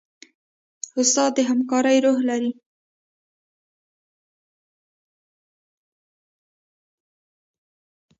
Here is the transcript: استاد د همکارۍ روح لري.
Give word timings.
استاد 0.99 1.31
د 1.35 1.39
همکارۍ 1.49 1.97
روح 2.05 2.17
لري. 2.29 2.51